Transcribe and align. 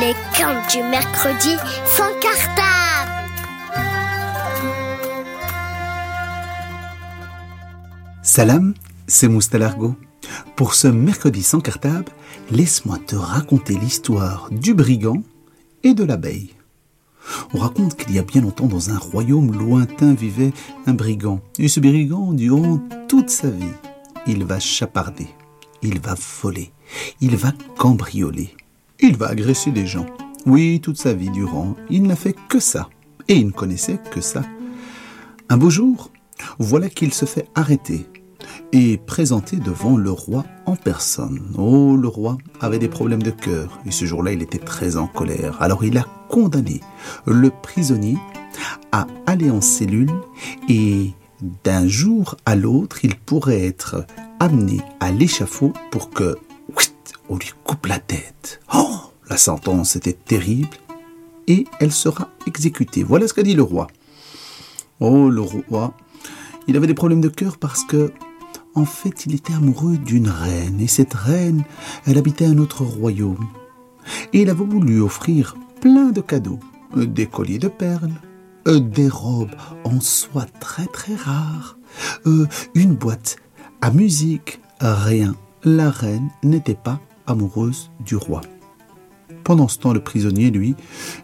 Les 0.00 0.12
contes 0.36 0.70
du 0.72 0.82
mercredi 0.82 1.56
sans 1.86 2.12
cartable. 2.20 3.12
Salam, 8.22 8.74
c'est 9.06 9.28
Moustalargo. 9.28 9.94
Pour 10.54 10.74
ce 10.74 10.88
mercredi 10.88 11.42
sans 11.42 11.60
cartable, 11.60 12.12
laisse-moi 12.50 12.98
te 13.06 13.16
raconter 13.16 13.78
l'histoire 13.78 14.48
du 14.50 14.74
brigand 14.74 15.22
et 15.82 15.94
de 15.94 16.04
l'abeille. 16.04 16.50
On 17.54 17.58
raconte 17.58 17.96
qu'il 17.96 18.14
y 18.14 18.18
a 18.18 18.22
bien 18.22 18.42
longtemps, 18.42 18.66
dans 18.66 18.90
un 18.90 18.98
royaume 18.98 19.52
lointain, 19.52 20.12
vivait 20.12 20.52
un 20.86 20.92
brigand. 20.92 21.40
Et 21.58 21.68
ce 21.68 21.80
brigand, 21.80 22.34
durant 22.34 22.80
toute 23.08 23.30
sa 23.30 23.48
vie, 23.48 23.64
il 24.26 24.44
va 24.44 24.60
chaparder, 24.60 25.28
il 25.80 26.00
va 26.00 26.14
voler, 26.42 26.70
il 27.22 27.36
va 27.36 27.52
cambrioler, 27.78 28.54
il 29.00 29.16
va 29.16 29.28
agresser 29.28 29.70
des 29.70 29.86
gens. 29.86 30.06
Oui, 30.46 30.80
toute 30.80 30.98
sa 30.98 31.12
vie 31.12 31.30
durant, 31.30 31.74
il 31.90 32.04
n'a 32.04 32.16
fait 32.16 32.36
que 32.48 32.60
ça. 32.60 32.88
Et 33.28 33.36
il 33.36 33.46
ne 33.46 33.52
connaissait 33.52 33.98
que 34.10 34.20
ça. 34.20 34.42
Un 35.48 35.56
beau 35.56 35.70
jour, 35.70 36.10
voilà 36.58 36.88
qu'il 36.88 37.12
se 37.12 37.24
fait 37.24 37.48
arrêter 37.54 38.06
et 38.72 38.96
présenté 38.98 39.56
devant 39.56 39.96
le 39.96 40.10
roi 40.10 40.44
en 40.66 40.76
personne. 40.76 41.40
Oh, 41.56 41.96
le 41.96 42.08
roi 42.08 42.38
avait 42.60 42.78
des 42.78 42.88
problèmes 42.88 43.22
de 43.22 43.30
cœur 43.30 43.80
et 43.86 43.90
ce 43.90 44.04
jour-là, 44.04 44.32
il 44.32 44.42
était 44.42 44.58
très 44.58 44.96
en 44.96 45.06
colère. 45.06 45.60
Alors 45.60 45.84
il 45.84 45.98
a 45.98 46.06
condamné 46.28 46.80
le 47.26 47.50
prisonnier 47.50 48.16
à 48.92 49.06
aller 49.26 49.50
en 49.50 49.60
cellule 49.60 50.12
et 50.68 51.12
d'un 51.64 51.86
jour 51.86 52.36
à 52.46 52.56
l'autre, 52.56 53.04
il 53.04 53.14
pourrait 53.14 53.64
être 53.64 54.06
amené 54.40 54.80
à 55.00 55.10
l'échafaud 55.10 55.72
pour 55.90 56.10
que 56.10 56.36
on 57.28 57.36
lui 57.36 57.50
coupe 57.64 57.86
la 57.86 57.98
tête. 57.98 58.60
Oh, 58.74 58.96
la 59.28 59.36
sentence 59.36 59.96
était 59.96 60.12
terrible 60.12 60.76
et 61.46 61.64
elle 61.80 61.92
sera 61.92 62.30
exécutée. 62.46 63.02
Voilà 63.02 63.28
ce 63.28 63.34
qu'a 63.34 63.42
dit 63.42 63.54
le 63.54 63.62
roi. 63.62 63.86
Oh, 65.00 65.28
le 65.28 65.40
roi, 65.40 65.94
il 66.66 66.76
avait 66.76 66.86
des 66.86 66.94
problèmes 66.94 67.20
de 67.20 67.28
cœur 67.28 67.58
parce 67.58 67.84
que 67.84 68.12
en 68.74 68.84
fait, 68.84 69.24
il 69.24 69.34
était 69.34 69.54
amoureux 69.54 69.96
d'une 69.96 70.28
reine, 70.28 70.82
et 70.82 70.86
cette 70.86 71.14
reine, 71.14 71.64
elle 72.06 72.18
habitait 72.18 72.44
un 72.44 72.58
autre 72.58 72.84
royaume. 72.84 73.46
Et 74.34 74.42
il 74.42 74.50
avait 74.50 74.64
voulu 74.64 75.00
offrir 75.00 75.56
plein 75.80 76.10
de 76.10 76.20
cadeaux, 76.20 76.60
des 76.94 77.26
colliers 77.26 77.58
de 77.58 77.68
perles, 77.68 78.12
euh, 78.68 78.78
des 78.78 79.08
robes 79.08 79.54
en 79.84 79.98
soie 80.00 80.44
très 80.60 80.86
très 80.86 81.14
rares, 81.14 81.78
euh, 82.26 82.46
une 82.74 82.94
boîte 82.94 83.36
à 83.80 83.90
musique, 83.90 84.60
rien. 84.80 85.34
La 85.64 85.90
reine 85.90 86.28
n'était 86.42 86.74
pas 86.74 87.00
amoureuse 87.26 87.90
du 88.04 88.16
roi. 88.16 88.40
Pendant 89.44 89.68
ce 89.68 89.78
temps, 89.78 89.92
le 89.92 90.00
prisonnier, 90.00 90.50
lui, 90.50 90.74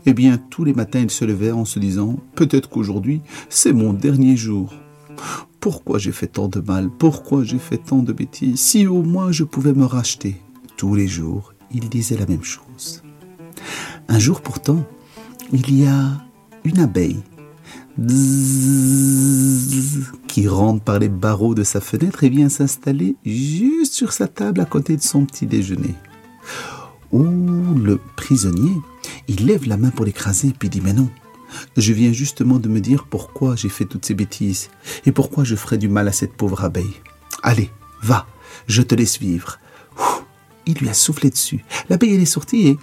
eh 0.06 0.14
bien, 0.14 0.38
tous 0.38 0.64
les 0.64 0.74
matins, 0.74 1.00
il 1.00 1.10
se 1.10 1.24
levait 1.24 1.50
en 1.50 1.64
se 1.64 1.78
disant 1.78 2.18
Peut-être 2.34 2.68
qu'aujourd'hui, 2.68 3.20
c'est 3.48 3.72
mon 3.72 3.92
dernier 3.92 4.36
jour. 4.36 4.72
Pourquoi 5.60 5.98
j'ai 5.98 6.12
fait 6.12 6.26
tant 6.26 6.48
de 6.48 6.60
mal? 6.60 6.88
Pourquoi 6.88 7.44
j'ai 7.44 7.58
fait 7.58 7.78
tant 7.78 8.02
de 8.02 8.12
bêtises? 8.12 8.60
Si 8.60 8.86
au 8.86 9.02
moins 9.02 9.32
je 9.32 9.44
pouvais 9.44 9.72
me 9.72 9.84
racheter. 9.84 10.36
Tous 10.76 10.94
les 10.94 11.06
jours, 11.06 11.52
il 11.72 11.88
disait 11.88 12.16
la 12.16 12.26
même 12.26 12.42
chose. 12.42 13.02
Un 14.08 14.18
jour 14.18 14.40
pourtant, 14.40 14.84
il 15.52 15.76
y 15.76 15.86
a 15.86 16.24
une 16.64 16.80
abeille 16.80 17.22
qui 20.26 20.48
rentre 20.48 20.82
par 20.82 20.98
les 20.98 21.08
barreaux 21.08 21.54
de 21.54 21.62
sa 21.62 21.80
fenêtre 21.80 22.24
et 22.24 22.30
vient 22.30 22.48
s'installer 22.48 23.16
juste 23.24 23.94
sur 23.94 24.12
sa 24.12 24.28
table 24.28 24.60
à 24.60 24.64
côté 24.64 24.96
de 24.96 25.02
son 25.02 25.26
petit 25.26 25.46
déjeuner. 25.46 25.94
Ouh, 27.12 27.74
le 27.74 28.00
prisonnier, 28.16 28.74
il 29.28 29.46
lève 29.46 29.68
la 29.68 29.76
main 29.76 29.90
pour 29.90 30.06
l'écraser 30.06 30.54
puis 30.58 30.70
dit 30.70 30.80
mais 30.80 30.94
non, 30.94 31.10
je 31.76 31.92
viens 31.92 32.12
justement 32.12 32.58
de 32.58 32.68
me 32.68 32.80
dire 32.80 33.04
pourquoi 33.08 33.56
j'ai 33.56 33.68
fait 33.68 33.84
toutes 33.84 34.06
ces 34.06 34.14
bêtises 34.14 34.70
et 35.04 35.12
pourquoi 35.12 35.44
je 35.44 35.56
ferais 35.56 35.78
du 35.78 35.88
mal 35.88 36.08
à 36.08 36.12
cette 36.12 36.32
pauvre 36.32 36.64
abeille. 36.64 37.00
Allez, 37.42 37.70
va, 38.02 38.26
je 38.66 38.82
te 38.82 38.94
laisse 38.94 39.18
vivre. 39.18 39.58
il 40.66 40.74
lui 40.78 40.88
a 40.88 40.94
soufflé 40.94 41.30
dessus. 41.30 41.64
L'abeille, 41.88 42.14
est 42.14 42.24
sortie 42.24 42.68
et, 42.68 42.78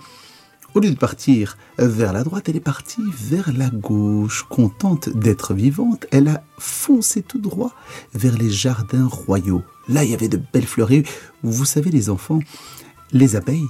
au 0.76 0.80
lieu 0.80 0.92
de 0.92 0.98
partir 0.98 1.58
vers 1.78 2.14
la 2.14 2.24
droite, 2.24 2.50
elle 2.50 2.56
est 2.56 2.62
partie 2.62 3.02
vers 3.14 3.52
la 3.54 3.70
gauche. 3.70 4.46
Contente 4.50 5.10
d'être 5.10 5.54
vivante, 5.54 6.06
elle 6.12 6.28
a 6.28 6.44
foncé 6.58 7.22
tout 7.22 7.40
droit 7.40 7.74
vers 8.14 8.38
les 8.38 8.50
jardins 8.50 9.08
royaux. 9.08 9.64
Là, 9.88 10.04
il 10.04 10.12
y 10.12 10.14
avait 10.14 10.28
de 10.28 10.42
belles 10.54 10.68
fleurs. 10.68 10.90
vous 11.44 11.66
savez, 11.66 11.90
les 11.90 12.10
enfants, 12.10 12.40
les 13.12 13.36
abeilles, 13.36 13.68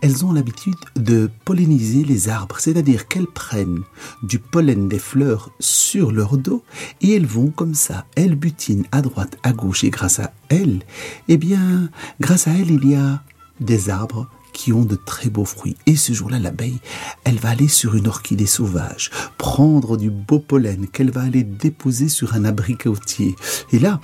elles 0.00 0.24
ont 0.24 0.32
l'habitude 0.32 0.76
de 0.96 1.30
polliniser 1.44 2.04
les 2.04 2.28
arbres, 2.28 2.58
c'est-à-dire 2.58 3.08
qu'elles 3.08 3.26
prennent 3.26 3.82
du 4.22 4.38
pollen 4.38 4.88
des 4.88 4.98
fleurs 4.98 5.50
sur 5.60 6.12
leur 6.12 6.36
dos 6.36 6.62
et 7.00 7.14
elles 7.14 7.26
vont 7.26 7.50
comme 7.50 7.74
ça, 7.74 8.06
elles 8.14 8.34
butinent 8.34 8.86
à 8.92 9.02
droite, 9.02 9.38
à 9.42 9.52
gauche 9.52 9.84
et 9.84 9.90
grâce 9.90 10.20
à 10.20 10.32
elles, 10.48 10.82
eh 11.28 11.36
bien, 11.36 11.90
grâce 12.20 12.48
à 12.48 12.52
elles, 12.52 12.70
il 12.70 12.90
y 12.90 12.94
a 12.94 13.22
des 13.60 13.90
arbres 13.90 14.28
qui 14.54 14.72
ont 14.72 14.84
de 14.84 14.96
très 14.96 15.28
beaux 15.28 15.44
fruits. 15.44 15.76
Et 15.84 15.96
ce 15.96 16.14
jour-là, 16.14 16.38
l'abeille, 16.38 16.78
elle 17.24 17.38
va 17.38 17.50
aller 17.50 17.68
sur 17.68 17.96
une 17.96 18.06
orchidée 18.06 18.46
sauvage, 18.46 19.10
prendre 19.36 19.98
du 19.98 20.10
beau 20.10 20.38
pollen 20.38 20.86
qu'elle 20.88 21.10
va 21.10 21.22
aller 21.22 21.42
déposer 21.42 22.08
sur 22.08 22.34
un 22.34 22.46
abricotier. 22.46 23.36
Et 23.72 23.78
là, 23.78 24.00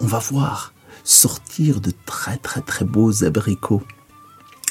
on 0.00 0.06
va 0.06 0.18
voir 0.18 0.72
sortir 1.04 1.82
de 1.82 1.92
très 2.06 2.38
très 2.38 2.62
très 2.62 2.86
beaux 2.86 3.24
abricots. 3.24 3.82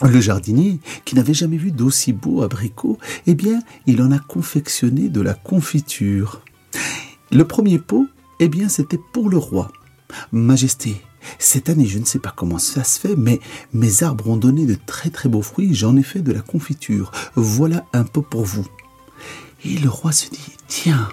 Le 0.01 0.21
jardinier, 0.21 0.79
qui 1.03 1.15
n'avait 1.15 1.33
jamais 1.33 1.57
vu 1.57 1.71
d'aussi 1.71 2.13
beaux 2.13 2.41
abricots, 2.41 2.97
eh 3.27 3.35
bien, 3.35 3.61
il 3.85 4.01
en 4.01 4.11
a 4.11 4.19
confectionné 4.19 5.09
de 5.09 5.19
la 5.19 5.33
confiture. 5.33 6.41
Le 7.31 7.43
premier 7.43 7.79
pot, 7.79 8.07
eh 8.39 8.47
bien, 8.47 8.69
c'était 8.69 8.99
pour 9.11 9.29
le 9.29 9.37
roi. 9.37 9.71
Majesté, 10.31 11.01
cette 11.37 11.69
année, 11.69 11.85
je 11.85 11.99
ne 11.99 12.05
sais 12.05 12.19
pas 12.19 12.33
comment 12.35 12.57
ça 12.57 12.83
se 12.83 12.99
fait, 12.99 13.15
mais 13.15 13.39
mes 13.73 14.03
arbres 14.03 14.29
ont 14.29 14.37
donné 14.37 14.65
de 14.65 14.75
très 14.85 15.09
très 15.09 15.29
beaux 15.29 15.41
fruits, 15.41 15.73
j'en 15.73 15.95
ai 15.95 16.03
fait 16.03 16.21
de 16.21 16.31
la 16.31 16.41
confiture. 16.41 17.11
Voilà 17.35 17.85
un 17.93 18.03
pot 18.03 18.21
pour 18.21 18.45
vous. 18.45 18.65
Et 19.65 19.77
le 19.77 19.89
roi 19.89 20.11
se 20.11 20.29
dit, 20.29 20.55
tiens, 20.67 21.09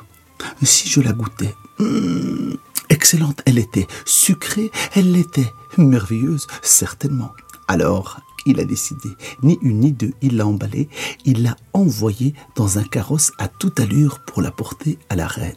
si 0.62 0.89
je 0.89 1.00
la 1.00 1.12
goûtais. 1.12 1.55
Hmm, 1.78 2.55
excellente 2.89 3.43
elle 3.45 3.59
était, 3.59 3.87
sucrée 4.05 4.71
elle 4.95 5.12
l'était, 5.12 5.53
merveilleuse 5.77 6.47
certainement. 6.62 7.33
Alors, 7.69 8.21
il 8.47 8.61
a 8.61 8.65
décidé. 8.65 9.11
Ni 9.43 9.59
une 9.61 9.81
ni 9.81 9.93
deux, 9.93 10.12
il 10.22 10.37
l'a 10.37 10.47
emballé, 10.47 10.89
il 11.25 11.43
l'a 11.43 11.56
envoyé 11.72 12.34
dans 12.55 12.78
un 12.78 12.84
carrosse 12.84 13.33
à 13.39 13.49
toute 13.49 13.81
allure 13.81 14.21
pour 14.21 14.41
la 14.41 14.53
porter 14.53 14.99
à 15.09 15.16
la 15.16 15.27
reine. 15.27 15.56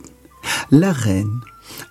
La 0.72 0.92
reine, 0.92 1.40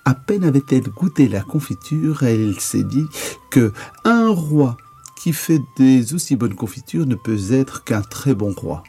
à 0.04 0.14
peine 0.14 0.44
avait-elle 0.44 0.88
goûté 0.88 1.28
la 1.28 1.40
confiture, 1.40 2.22
elle 2.22 2.58
s'est 2.60 2.84
dit 2.84 3.06
que 3.50 3.72
un 4.04 4.28
roi 4.30 4.76
qui 5.18 5.32
fait 5.32 5.60
des 5.76 6.14
aussi 6.14 6.36
bonnes 6.36 6.54
confitures 6.54 7.06
ne 7.06 7.14
peut 7.14 7.52
être 7.52 7.84
qu'un 7.84 8.02
très 8.02 8.34
bon 8.34 8.54
roi. 8.56 8.82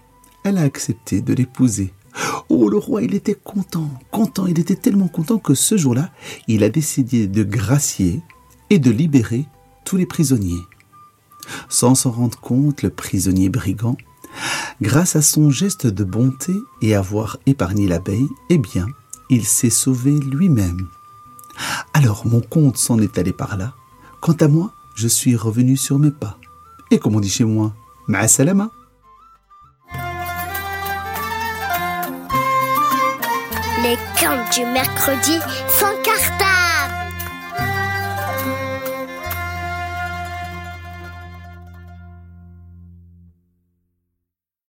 Elle 0.44 0.58
a 0.58 0.64
accepté 0.64 1.22
de 1.22 1.34
l'épouser. 1.34 1.94
Oh, 2.50 2.70
le 2.70 2.78
roi, 2.78 3.02
il 3.04 3.16
était 3.16 3.36
content, 3.36 3.90
content, 4.12 4.46
il 4.46 4.60
était 4.60 4.76
tellement 4.76 5.08
content 5.08 5.38
que 5.38 5.54
ce 5.54 5.78
jour-là, 5.78 6.12
il 6.48 6.64
a 6.64 6.70
décidé 6.70 7.28
de 7.28 7.44
gracier 7.44 8.22
et 8.70 8.80
de 8.80 8.92
libérer 8.92 9.46
tous 9.86 9.98
les 9.98 10.06
prisonniers. 10.06 10.62
Sans 11.68 11.96
s'en 11.96 12.12
rendre 12.12 12.40
compte, 12.40 12.84
le 12.84 12.90
prisonnier 12.90 13.50
brigand, 13.50 13.98
grâce 14.82 15.16
à 15.16 15.22
son 15.22 15.50
geste 15.50 15.88
de 15.88 16.04
bonté 16.04 16.54
et 16.82 16.96
avoir 16.96 17.38
épargné 17.46 17.88
l'abeille, 17.88 18.30
eh 18.50 18.58
bien, 18.58 18.88
il 19.30 19.46
s'est 19.46 19.70
sauvé 19.70 20.12
lui-même. 20.12 20.88
Alors 21.94 22.26
mon 22.26 22.42
compte 22.42 22.78
s'en 22.78 23.00
est 23.00 23.18
allé 23.18 23.34
par 23.34 23.58
là. 23.58 23.74
Quant 24.22 24.34
à 24.34 24.48
moi, 24.48 24.74
je 24.96 25.08
suis 25.08 25.36
revenu 25.36 25.78
sur 25.78 26.00
mes 26.00 26.12
pas. 26.12 26.38
Et 26.92 27.00
comme 27.00 27.16
on 27.16 27.20
dit 27.20 27.30
chez 27.30 27.46
moi, 27.46 27.74
ma 28.08 28.28
salama. 28.28 28.72
Les 33.84 33.96
contes 34.20 34.54
du 34.54 34.66
mercredi 34.66 35.40
sans 35.70 35.96
cartable. 36.04 36.49